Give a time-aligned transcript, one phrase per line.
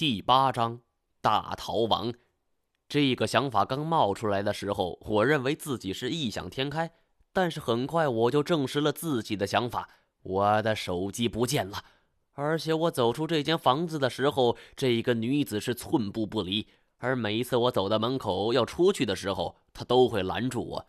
[0.00, 0.80] 第八章
[1.20, 2.14] 大逃亡。
[2.88, 6.90] 这个想法刚冒出来的时候，我认为自己是异想天开，
[7.34, 9.90] 但是很快我就证实了自己的想法。
[10.22, 11.84] 我的手机不见了，
[12.32, 16.66] 而且我走出这间房子的时候，这个女子是寸步不离。
[16.96, 20.86] 而每一次我走到门口要出去的时候，她都会拦住我。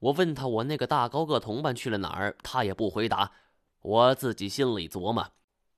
[0.00, 3.32] 我问她我那个大高个同伴去了哪儿，她也不回答。
[3.80, 5.30] 我自己心里琢磨。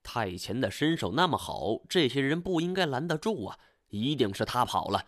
[0.09, 3.59] 太前的身手那么好，这些人不应该拦得住啊！
[3.89, 5.05] 一定是他跑了。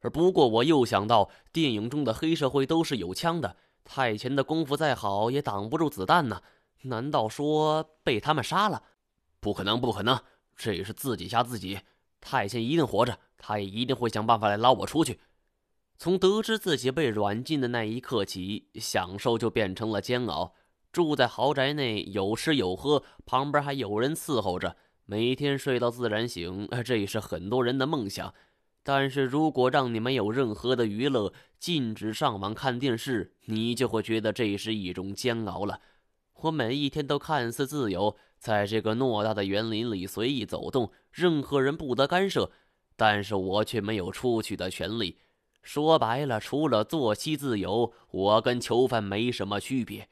[0.00, 6.42] 而不过我又想到，电影中的黑社会都是有枪的，太前的功夫再好也挡不住子弹呢。
[6.82, 8.82] 难道说被他们杀了？
[9.38, 10.20] 不可能，不可能！
[10.56, 11.78] 这是自己吓自己。
[12.20, 15.20] 太前一定活着，他也一定会想办法来捞我出去。
[15.96, 20.54] 从得知自己被软禁的那一刻起，享受就变成了煎熬。
[20.92, 24.76] 住在豪宅内，有吃有喝，旁边还有人伺候着，
[25.06, 28.34] 每天睡到自然醒， 这也是很多人的梦想。
[28.82, 35.80] 但是如果让你没有任何的娱乐，禁止上网看电视，你就会觉得这是一种煎熬了。
[36.42, 42.50] 我每一天都看似自由，在这个偌大的园林里随意走动，任何人不得干涉，
[42.96, 45.18] 但是我却没有出去的权利。
[45.62, 50.08] 说白了，除了作息自由，我跟囚犯没什么区别。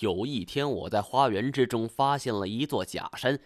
[0.00, 3.40] 有一天，我在花园之中发现了一座假山，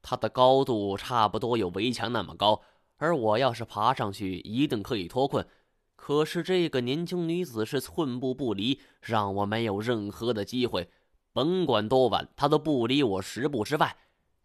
[0.00, 2.62] 它的高度差不多有围墙那么高，
[2.96, 5.46] 而我要是爬上去，一定可以脱困。
[5.94, 10.88] 可是这个年轻女子是寸步不离，让我没有任何的机会。
[11.32, 13.96] 甭管多晚，她都不离我十步之外。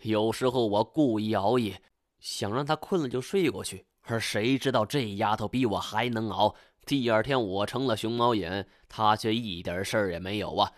[0.01, 1.81] 有时候我故意熬夜，
[2.19, 6.53] 想让她困了就睡过去，而谁知道这丫头比我还能熬。
[6.85, 10.71] 第二天我成了熊猫眼，她却一点事儿也没有啊。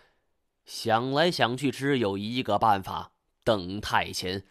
[0.69, 3.11] 想来想去，只有一个办法：
[3.43, 4.45] 等太前。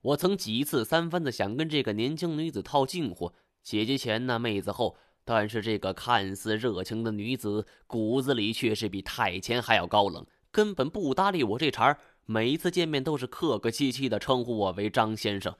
[0.00, 11.98] 我曾几次三番的想跟这个年轻女子套近乎，姐姐前那妹子后，但是这个看似热情的女子骨子里却是比太前还要高冷，根本不搭理我这茬儿。
[12.24, 15.54] 每一次见面都是客客气气的称呼我为张先生。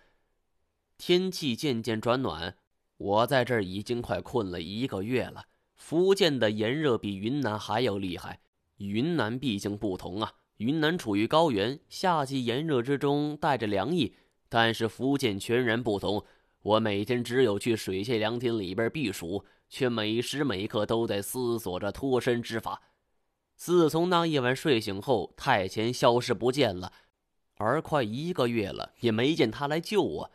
[0.96, 2.56] 天气渐渐转暖，
[2.96, 5.44] 我在这儿已经快困了一个月了。
[5.74, 8.40] 福建的炎热比云南还要厉害。
[8.76, 14.14] 云南毕竟不同啊，云南处于高原，夏季炎热之中带着凉意。
[14.48, 16.24] 但是福建全然不同，
[16.62, 22.82] 我每天只有去水榭凉亭里边避暑，却每时每刻都在思索着脱身之法。
[23.56, 26.92] 自从那一晚睡醒后，太前消失不见了，
[27.54, 30.30] 而快一个月了也没见他来救我。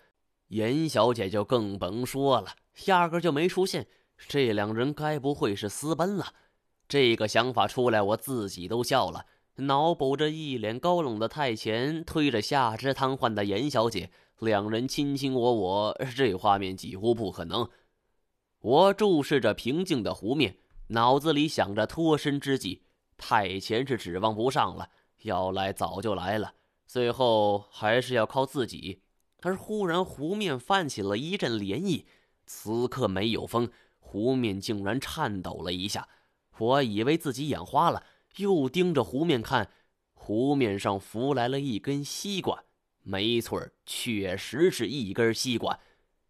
[0.48, 2.56] 严小姐就更甭说了，
[2.88, 3.88] 压根就没出现。
[4.28, 6.34] 这两人该不会是私奔了？
[6.92, 9.26] 这个想法出来，我自己都笑了。
[9.56, 17.70] 脑补着一脸高冷的太前推着下肢瘫痪的严小姐，两人卿卿我我，这画面几乎不可能。
[18.60, 20.58] 我注视着平静的湖面，
[20.88, 22.82] 脑子里想着脱身之计。
[23.16, 24.90] 太前是指望不上了，
[25.22, 29.02] 要来早就来了，最后还是要靠自己。
[29.44, 32.04] 而忽然，湖面泛起了一阵涟漪，
[32.46, 36.10] 此刻没有风，湖面竟然颤抖了一下。
[36.58, 38.04] 我以为自己眼花了，
[38.38, 39.70] 又盯着湖面看，
[40.14, 42.64] 湖面上浮来了一根西瓜。
[43.04, 45.80] 没错确实是一根西瓜。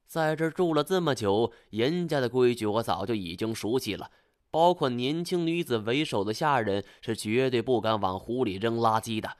[0.07, 4.09] 在这住了这么久，严家的规矩我早就已经熟悉了，
[4.49, 9.37] 包括年轻女子为首的下人是绝对不敢往湖里扔垃圾的。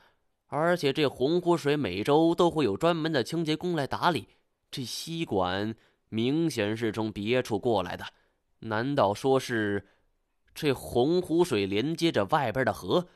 [0.48, 4.28] 而且这洪湖水每周都会有专门的清洁工来打理。
[4.70, 5.74] 这吸管
[6.10, 8.04] 明显是从别处过来的，
[8.58, 9.86] 难道说是？
[10.54, 13.08] 这洪湖水连接着外边的河，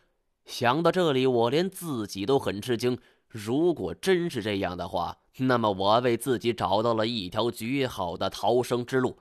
[0.44, 2.98] 想到这里，我连自己都很吃惊。
[3.28, 9.18] 如果真是这样的话，那么我为自己找到了一条绝好的逃生之路。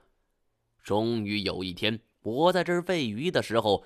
[0.81, 3.83] 终于有一天，我在这儿喂鱼的时候，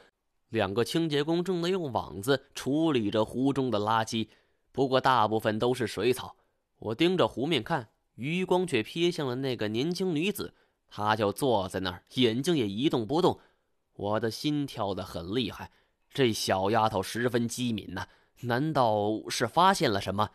[0.50, 4.28] 两个清洁工正在用网子处理着湖中的垃圾，
[4.72, 6.36] 不过大部分都是水草。
[6.78, 10.54] 我盯着湖面看，余光却瞥向了那个年轻女子，
[10.90, 13.40] 她就坐在那儿，眼睛也一动不动。
[14.00, 15.72] 我的心跳得很厉害，
[16.14, 18.08] 这小丫头十分机敏呐，
[18.44, 20.30] 难道是发现了什么？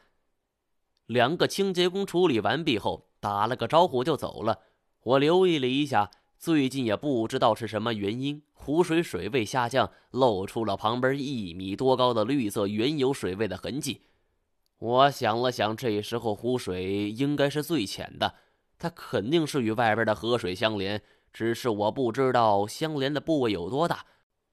[1.07, 4.61] 两个清洁工处理完毕后，打了个招呼就走了。
[5.03, 14.03] 我留意了一下，最近也不知道是什么原因，湖水水位下降，露出了旁边一米多高的绿色原有水位的痕迹。
[14.77, 18.35] 我想了想，这时候湖水应该是最浅的，
[18.79, 21.03] 它肯定是与外边的河水相连。
[21.35, 24.07] 只是我不知道相连的部位有多大，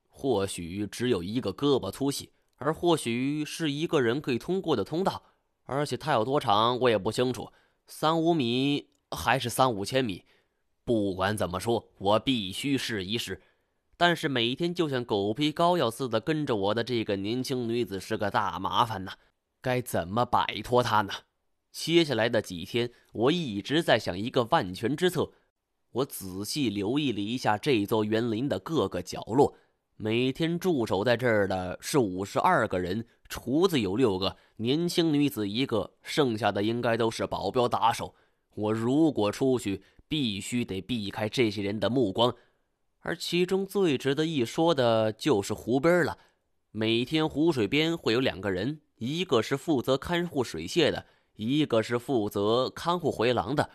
[0.09, 5.21] 或许只有一个胳膊粗细，而或许是一个人可以通过的通道。
[5.65, 7.53] 而且它有多长，我也不清楚，
[7.85, 10.25] 三五米还是三五千米？
[10.83, 13.41] 不管怎么说，我必须试一试。
[13.95, 19.13] 但是每天就像狗皮膏药似的跟着我的这个年轻女子是个大麻烦呐，
[19.61, 21.13] 该怎么摆脱她呢？
[21.71, 25.31] 接下来的几天，我一直在想一个万全之策。
[25.91, 29.53] 我仔细留意了一下这座园林的各个角落，
[29.97, 38.15] 每天驻守在这儿的是五十二个人，厨子有六个，年轻女子一个，剩下的应该都是保镖打手。
[38.55, 42.33] 我如果出去，必须得避开这些人的目光。
[43.01, 46.17] 而其中最值得一说的就是湖边了。
[46.71, 51.05] 每天湖水边会有两个人，一个是负责看护水榭的，
[51.35, 53.69] 一个是负责看护回廊的。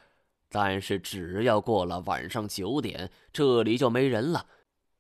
[0.49, 4.47] 但是只要过了晚上九点，这里就没人了。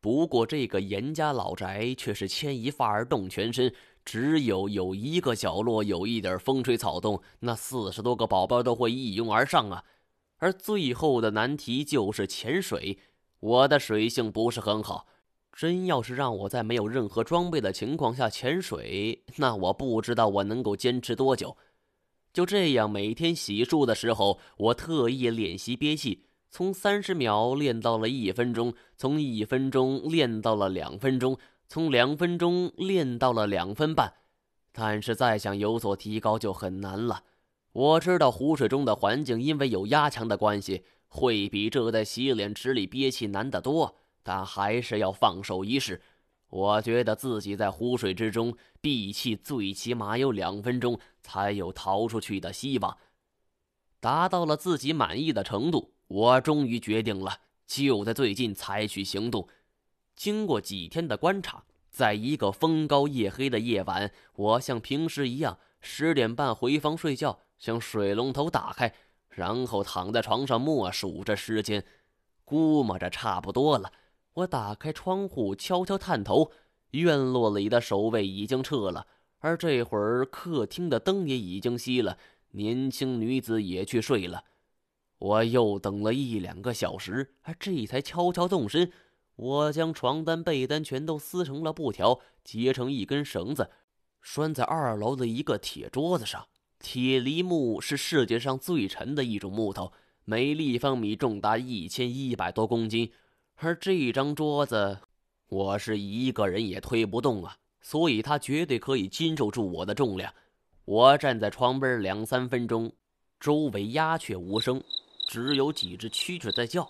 [0.00, 3.72] 不过这个严家老宅却是牵一发而动全身，
[4.04, 9.84] 只有有一个角落有一点风吹草动，那四十多个宝宝都会一拥而上啊。
[10.38, 12.98] 而最后的难题就是潜水。
[13.40, 15.06] 我的水性不是很好，
[15.52, 21.56] 真要是让我在没有任何装备的情况下潜水，那我不知道我能够坚持多久。
[22.36, 34.12] 就这样，每天洗漱的时候，我特意练习憋气，从三十秒练到了一分钟，从一分钟练到了两分钟，从两分钟练到了两分半。
[34.70, 37.22] 但是再想有所提高就很难了。
[37.72, 40.84] 我知道湖水中的环境因为有压强的关系。
[41.08, 46.02] 会比这在洗脸池里憋气难得多，但还是要放手一试。
[46.48, 52.96] 我觉得自己在湖水之中闭气，最起码有两分钟，才有逃出去的希望。
[54.00, 59.48] 达到了自己满意的程度，我终于决定了，就在最近采取行动。
[60.14, 68.94] 经过几天的观察，在一个风高夜黑的夜晚，我像平时一样，十点半回房睡觉，将水龙头打开。
[69.28, 71.84] 然后躺在床上默数着时间，
[72.46, 73.92] 估摸着差不多了。
[74.36, 76.50] 我打开窗户，悄悄探头，
[76.90, 79.06] 院落里的守卫已经撤了，
[79.38, 82.18] 而这会儿客厅的灯也已经熄了，
[82.50, 84.44] 年轻女子也去睡了。
[85.18, 88.92] 我又等了一两个小时，这才悄悄动身。
[89.36, 93.70] 我将床单、被单全都撕成了布条，结成一根绳子，
[94.20, 96.46] 拴在二楼的一个铁桌子上。
[96.78, 99.92] 铁梨木是世界上最沉的一种木头，
[100.26, 103.10] 每立方米重达一千一百多公斤。
[103.58, 104.98] 而这张桌子，
[105.48, 110.30] 我是一个人也推不动啊，所以它绝对可以经受住我的重量。
[110.84, 112.92] 我站在床边两三分钟，
[113.40, 114.82] 周围鸦雀无声，
[115.26, 116.86] 只有几只蛐蛐在叫。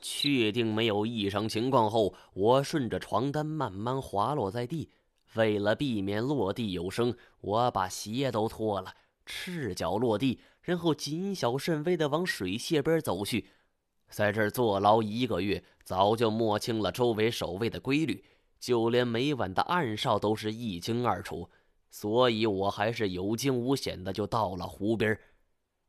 [0.00, 4.88] 确定没有异常情况后，我顺着床单慢慢滑落在地。
[5.34, 8.94] 为了避免落地有声，我把鞋都脱了。
[9.26, 13.48] 赤脚落地，然后谨小慎微地往水榭边走去。
[14.08, 18.24] 在这儿坐牢一个月，早就摸清了周围守卫的规律，
[18.58, 21.48] 就连每晚的暗哨都是一清二楚。
[21.88, 25.16] 所以我还是有惊无险的就到了湖边。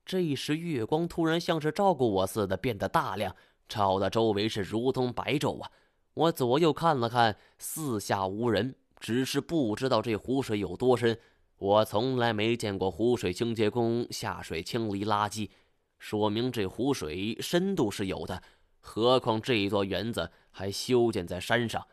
[0.05, 3.35] 这时月光突然像是照顾我似的变得大亮，
[3.67, 5.71] 照的周围是如同白昼啊！
[6.13, 11.17] 我左右看了看，四下无人，只是不知道这湖水有多深。
[11.57, 15.49] 我从来没见过湖水清洁工下水清理垃圾，
[15.97, 18.43] 说明这湖水深度是有的。
[18.87, 21.85] 何况这座园子还修建在山上。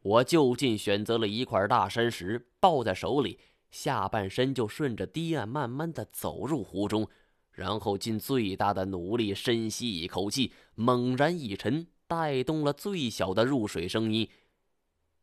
[0.00, 3.38] 我就近选择了一块大山石，抱在手里，
[3.70, 7.06] 下半身就顺着堤岸慢慢的走入湖中，
[7.52, 14.26] 然后尽最大的努力深吸一口气，猛然一沉，带动了最小的入水声音。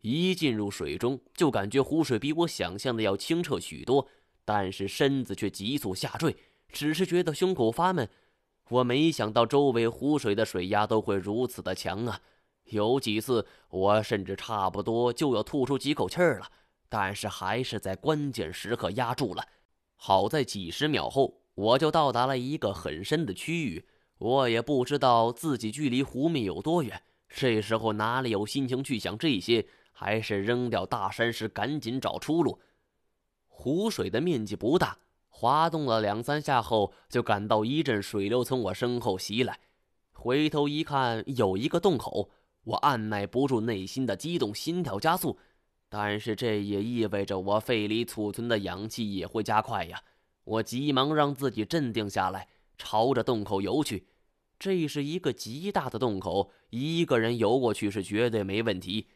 [0.01, 4.08] 一进入水中，就感觉湖水比我想象的要清澈许多，
[4.46, 6.38] 但是身子却急速下坠，
[6.72, 8.08] 只是觉得胸口发闷。
[8.72, 12.22] 我没想到周围湖水的水压都会如此的强啊！
[12.66, 16.50] 有几次我甚至差不多就要吐出几口气儿了，
[16.88, 19.46] 但是还是在关键时刻压住了。
[19.98, 23.86] 好在几十秒后，我就到达了一个很深的区域，
[24.20, 27.04] 我也不知道自己距离湖面有多远。
[27.28, 29.66] 这时候哪里有心情去想这些？
[29.92, 32.60] 还是扔掉大山石，赶紧找出路。
[33.48, 34.98] 湖水的面积不大，
[35.34, 39.60] 滑动了两三下后，就感到一阵水流从我身后袭来。
[40.12, 42.30] 回头一看，有一个洞口，
[42.66, 45.40] 我按耐不住内心的激动，心跳加速。
[45.90, 50.00] 但是这也意味着我肺里储存的氧气也会加快呀。
[50.44, 52.48] 我急忙让自己镇定下来，
[52.78, 54.06] 朝着洞口游去。
[54.60, 59.08] 这是一个极大的洞口，一个人游过去是绝对没问题。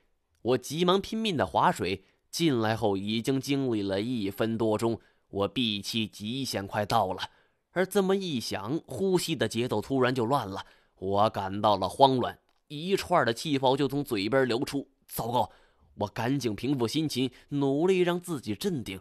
[0.42, 7.29] 我急忙拼命的划水，进来后已经经历了一分多钟，我闭气极限快到了，
[7.72, 10.65] 而这么一想，呼吸的节奏突然就乱了，
[10.98, 14.88] 我感到了慌乱，一串的气泡就从嘴边流出。
[15.08, 15.51] 糟糕！
[16.00, 19.00] 我赶紧平复心情，努力让自己镇定。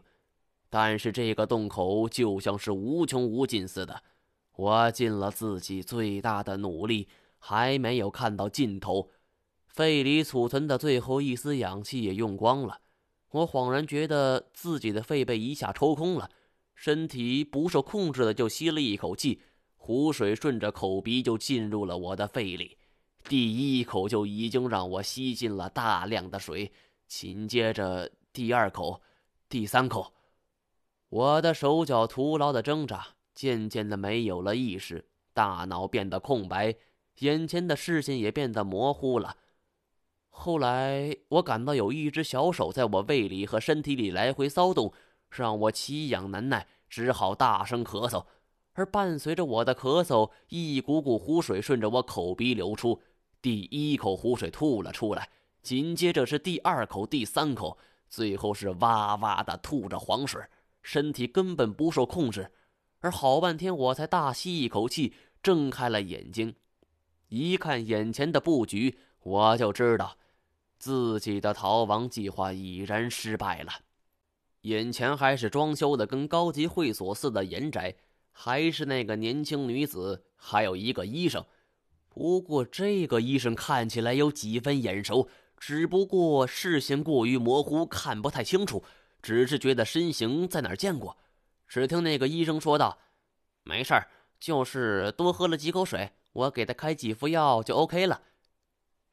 [0.68, 4.02] 但是这个洞口就像是无穷无尽似的，
[4.56, 9.10] 我尽了自己最大的努力，还没有看到尽头。
[9.66, 12.80] 肺里储存的最后一丝氧气也用光了，
[13.34, 16.30] 我恍然觉得自己的肺被一下抽空了。
[16.76, 19.40] 身体不受控制的就吸了一口气，
[19.74, 22.78] 湖水顺着口鼻就进入了我的肺里。
[23.28, 26.72] 第一口就已经让我吸进了大量的水，
[27.08, 29.02] 紧接着第二口、
[29.48, 30.12] 第三口，
[31.08, 36.76] 我的手脚徒劳的挣扎，渐渐的没有了意识，大脑变得空白，
[37.18, 39.36] 眼前的视线也变得模糊了。
[40.36, 44.92] 后来，我感到有一只小手在我胃里和身体里来回骚动。
[45.30, 48.24] 让我奇痒难耐，只好大声咳嗽，
[48.74, 53.00] 而伴随着我的咳嗽，一股股湖水顺着我口鼻流出。
[53.40, 55.28] 第一口湖水吐了出来，
[55.62, 60.42] 紧接着是第二口、第三口，最后是哇哇的吐着黄水，
[60.82, 62.50] 身体根本不受控制。
[63.00, 66.54] 而好半天，我才大吸一口气，睁开了眼睛。
[67.28, 70.16] 一看眼前的布局，我就知道
[70.84, 73.72] 自己的逃亡计划已然失败了。
[74.60, 77.96] 眼前还是装修的跟高级会所似的严宅，
[78.32, 81.42] 还是那个年轻女子，还有一个医生。
[82.10, 85.26] 不过这个医生看起来有几分眼熟，
[85.56, 88.84] 只不过视线过于模糊，看不太清楚，
[89.22, 91.16] 只是觉得身形在哪见过。
[91.66, 92.98] 只听那个医生说道
[93.64, 98.20] ：“没事儿，就是多喝了几口水，我给他开几副药就 OK 了。”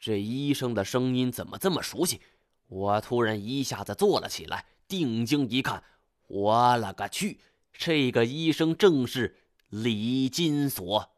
[0.02, 2.20] 这医生的声音怎么这么熟悉？
[2.68, 4.66] 我突然一下子坐了起来。
[4.88, 5.84] 定睛一看，
[6.28, 7.40] 我勒个去！
[7.72, 9.38] 这个医生正是
[9.70, 11.11] 李金锁。